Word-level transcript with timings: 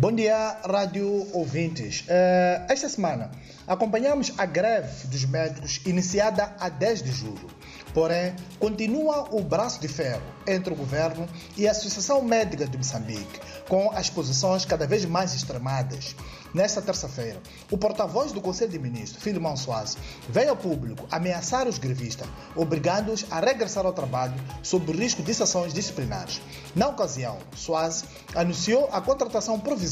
Bom 0.00 0.12
dia, 0.12 0.56
rádio 0.64 1.28
ouvintes. 1.34 2.06
Uh, 2.08 2.72
esta 2.72 2.88
semana 2.88 3.30
acompanhamos 3.66 4.32
a 4.38 4.46
greve 4.46 5.06
dos 5.08 5.26
médicos 5.26 5.82
iniciada 5.84 6.56
a 6.58 6.70
10 6.70 7.02
de 7.02 7.12
julho. 7.12 7.50
Porém, 7.92 8.34
continua 8.58 9.28
o 9.30 9.42
braço 9.42 9.78
de 9.78 9.88
ferro 9.88 10.22
entre 10.46 10.72
o 10.72 10.76
governo 10.76 11.28
e 11.54 11.68
a 11.68 11.72
Associação 11.72 12.22
Médica 12.22 12.66
de 12.66 12.78
Moçambique, 12.78 13.40
com 13.68 13.90
as 13.90 14.08
posições 14.08 14.64
cada 14.64 14.86
vez 14.86 15.04
mais 15.04 15.34
extremadas. 15.34 16.16
Nesta 16.54 16.80
terça-feira, 16.80 17.40
o 17.70 17.76
porta-voz 17.76 18.32
do 18.32 18.40
Conselho 18.40 18.70
de 18.70 18.78
Ministros, 18.78 19.22
Filimão 19.22 19.56
Soares, 19.56 19.98
veio 20.28 20.50
ao 20.50 20.56
público 20.56 21.06
ameaçar 21.10 21.68
os 21.68 21.78
grevistas, 21.78 22.26
obrigando-os 22.56 23.24
a 23.30 23.38
regressar 23.38 23.84
ao 23.84 23.92
trabalho 23.92 24.34
sob 24.62 24.90
risco 24.92 25.22
de 25.22 25.34
sanções 25.34 25.72
disciplinares. 25.72 26.40
Na 26.74 26.88
ocasião, 26.88 27.38
Soares 27.54 28.04
anunciou 28.34 28.88
a 28.92 29.00
contratação 29.00 29.60
provisória 29.60 29.89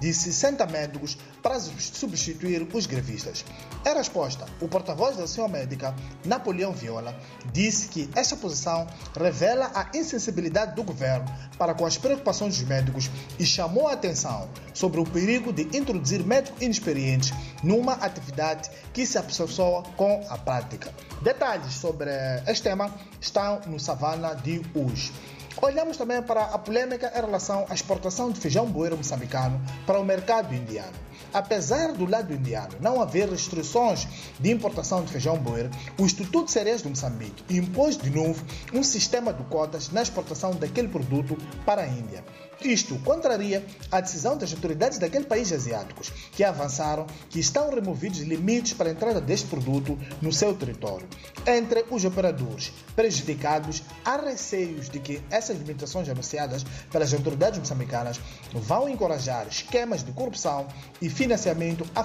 de 0.00 0.12
60 0.12 0.66
médicos 0.66 1.18
para 1.42 1.60
substituir 1.60 2.66
os 2.72 2.86
grevistas. 2.86 3.44
Em 3.86 3.94
resposta, 3.94 4.46
o 4.60 4.68
porta-voz 4.68 5.16
da 5.16 5.24
Associação 5.24 5.48
Médica, 5.48 5.94
Napoleão 6.24 6.72
Viola, 6.72 7.14
disse 7.52 7.88
que 7.88 8.08
esta 8.14 8.36
posição 8.36 8.86
revela 9.18 9.70
a 9.74 9.96
insensibilidade 9.96 10.74
do 10.74 10.82
governo 10.82 11.26
para 11.58 11.74
com 11.74 11.86
as 11.86 11.96
preocupações 11.96 12.58
dos 12.58 12.66
médicos 12.66 13.10
e 13.38 13.44
chamou 13.44 13.88
a 13.88 13.92
atenção 13.92 14.48
sobre 14.74 15.00
o 15.00 15.04
perigo 15.04 15.52
de 15.52 15.62
introduzir 15.76 16.24
médicos 16.24 16.60
inexperientes 16.62 17.32
numa 17.62 17.94
atividade 17.94 18.70
que 18.92 19.06
se 19.06 19.18
aperfeiçoa 19.18 19.82
com 19.96 20.24
a 20.28 20.38
prática. 20.38 20.92
Detalhes 21.22 21.74
sobre 21.74 22.10
este 22.46 22.62
tema 22.62 22.94
estão 23.20 23.60
no 23.66 23.78
Savana 23.78 24.34
de 24.34 24.62
hoje. 24.74 25.12
Olhamos 25.60 25.96
também 25.96 26.22
para 26.22 26.42
a 26.42 26.58
polêmica 26.58 27.12
em 27.12 27.20
relação 27.20 27.66
à 27.68 27.74
exportação 27.74 28.30
de 28.30 28.38
feijão 28.38 28.64
boeiro 28.66 28.96
moçambicano 28.96 29.60
para 29.84 29.98
o 29.98 30.04
mercado 30.04 30.54
indiano. 30.54 30.92
Apesar 31.34 31.92
do 31.92 32.08
lado 32.08 32.32
indiano 32.32 32.76
não 32.80 33.00
haver 33.00 33.28
restrições 33.28 34.06
de 34.38 34.50
importação 34.52 35.02
de 35.04 35.10
feijão 35.10 35.36
boeiro, 35.36 35.68
o 35.98 36.04
Instituto 36.04 36.46
de 36.46 36.52
Cereais 36.52 36.82
de 36.82 36.88
Moçambique 36.88 37.56
impôs 37.56 37.96
de 37.98 38.08
novo 38.08 38.44
um 38.72 38.84
sistema 38.84 39.32
de 39.32 39.42
cotas 39.44 39.90
na 39.90 40.00
exportação 40.00 40.52
daquele 40.52 40.88
produto 40.88 41.36
para 41.66 41.82
a 41.82 41.86
Índia. 41.88 42.24
Isto 42.60 42.98
contraria 43.00 43.64
a 43.90 44.00
decisão 44.00 44.36
das 44.36 44.52
autoridades 44.52 44.98
daquele 44.98 45.24
país 45.24 45.52
asiáticos, 45.52 46.10
que 46.32 46.42
avançaram 46.42 47.06
que 47.30 47.38
estão 47.38 47.70
removidos 47.70 48.18
limites 48.20 48.72
para 48.72 48.88
a 48.88 48.92
entrada 48.92 49.20
deste 49.20 49.46
produto 49.46 49.96
no 50.20 50.32
seu 50.32 50.52
território. 50.54 51.06
Entre 51.46 51.84
os 51.88 52.04
operadores 52.04 52.72
prejudicados, 52.96 53.82
há 54.04 54.16
receios 54.16 54.88
de 54.88 54.98
que 54.98 55.22
essas 55.48 55.58
limitações 55.58 56.08
anunciadas 56.08 56.64
pelas 56.90 57.12
autoridades 57.12 57.58
moçambicanas 57.58 58.20
vão 58.52 58.88
encorajar 58.88 59.46
esquemas 59.48 60.04
de 60.04 60.12
corrupção 60.12 60.66
e 61.00 61.08
financiamento 61.08 61.86
a 61.94 62.04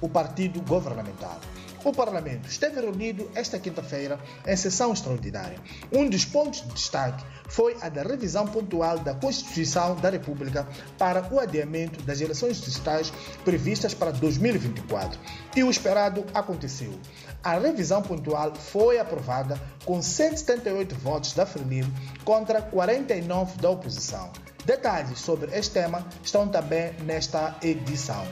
o 0.00 0.08
partido 0.08 0.60
governamental. 0.62 1.40
O 1.84 1.92
Parlamento 1.92 2.48
esteve 2.48 2.80
reunido 2.80 3.30
esta 3.34 3.58
quinta-feira 3.58 4.18
em 4.46 4.56
sessão 4.56 4.92
extraordinária. 4.92 5.60
Um 5.92 6.08
dos 6.08 6.24
pontos 6.24 6.62
de 6.62 6.74
destaque 6.74 7.24
foi 7.48 7.76
a 7.80 7.88
da 7.88 8.02
revisão 8.02 8.46
pontual 8.46 8.98
da 8.98 9.14
Constituição 9.14 9.94
da 9.96 10.10
República 10.10 10.66
para 10.98 11.32
o 11.32 11.38
adiamento 11.38 12.02
das 12.02 12.20
eleições 12.20 12.60
distritais 12.60 13.12
previstas 13.44 13.94
para 13.94 14.10
2024. 14.10 15.18
E 15.54 15.62
o 15.62 15.70
esperado 15.70 16.24
aconteceu. 16.34 16.92
A 17.44 17.56
revisão 17.56 18.02
pontual 18.02 18.54
foi 18.54 18.98
aprovada 18.98 19.60
com 19.84 20.02
178 20.02 20.96
votos 20.96 21.32
da 21.32 21.46
Frelimo 21.46 21.92
contra 22.24 22.60
49 22.60 23.58
da 23.58 23.70
oposição. 23.70 24.30
Detalhes 24.64 25.20
sobre 25.20 25.56
este 25.56 25.74
tema 25.74 26.06
estão 26.22 26.48
também 26.48 26.92
nesta 27.04 27.56
edição. 27.62 28.26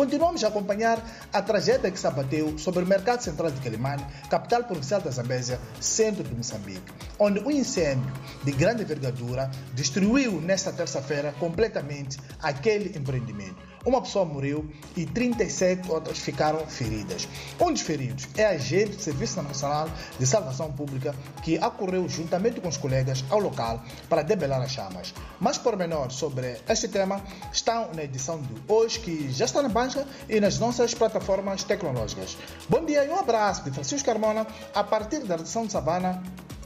Continuamos 0.00 0.42
a 0.44 0.48
acompanhar 0.48 0.98
a 1.30 1.42
tragédia 1.42 1.90
que 1.90 2.00
se 2.00 2.06
abateu 2.06 2.56
sobre 2.56 2.82
o 2.82 2.86
mercado 2.86 3.20
central 3.20 3.50
de 3.50 3.60
Quelimane, 3.60 4.02
capital 4.30 4.64
provincial 4.64 5.02
da 5.02 5.10
Zambésia, 5.10 5.60
centro 5.78 6.24
de 6.24 6.34
Moçambique, 6.34 6.90
onde 7.18 7.38
um 7.40 7.50
incêndio 7.50 8.10
de 8.42 8.50
grande 8.50 8.82
envergadura 8.82 9.50
destruiu 9.74 10.40
nesta 10.40 10.72
terça-feira 10.72 11.34
completamente 11.38 12.18
aquele 12.40 12.96
empreendimento. 12.98 13.69
Uma 13.84 14.02
pessoa 14.02 14.26
morreu 14.26 14.66
e 14.94 15.06
37 15.06 15.90
outras 15.90 16.18
ficaram 16.18 16.66
feridas. 16.66 17.26
Um 17.58 17.72
dos 17.72 17.80
feridos 17.80 18.28
é 18.36 18.44
agente 18.44 18.96
do 18.96 19.02
Serviço 19.02 19.40
Nacional 19.42 19.88
de 20.18 20.26
Salvação 20.26 20.70
Pública 20.70 21.14
que 21.42 21.56
acorreu 21.56 22.06
juntamente 22.06 22.60
com 22.60 22.68
os 22.68 22.76
colegas 22.76 23.24
ao 23.30 23.38
local 23.38 23.82
para 24.08 24.22
debelar 24.22 24.60
as 24.60 24.72
chamas. 24.72 25.14
Mais 25.40 25.56
pormenores 25.56 26.16
sobre 26.16 26.60
este 26.68 26.88
tema 26.88 27.22
estão 27.50 27.90
na 27.94 28.04
edição 28.04 28.42
de 28.42 28.54
hoje, 28.68 29.00
que 29.00 29.32
já 29.32 29.46
está 29.46 29.62
na 29.62 29.68
banca 29.70 30.06
e 30.28 30.38
nas 30.40 30.58
nossas 30.58 30.92
plataformas 30.92 31.64
tecnológicas. 31.64 32.36
Bom 32.68 32.84
dia 32.84 33.04
e 33.04 33.08
um 33.08 33.18
abraço 33.18 33.64
de 33.64 33.70
Francisco 33.70 34.04
Carmona 34.04 34.46
a 34.74 34.84
partir 34.84 35.20
da 35.20 35.36
redação 35.36 35.64
de 35.64 35.72
Savana, 35.72 36.22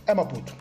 em 0.06 0.14
Maputo. 0.14 0.52